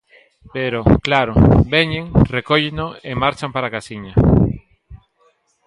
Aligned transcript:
Pero, 0.55 0.79
claro, 1.07 1.33
veñen, 1.73 2.05
recólleno 2.35 2.85
e 3.09 3.11
marchan 3.23 3.51
para 3.55 3.67
a 3.69 3.73
casiña. 3.75 4.13